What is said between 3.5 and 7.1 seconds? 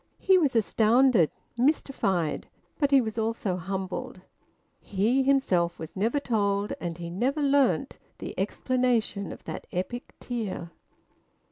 humbled. He himself was never told, and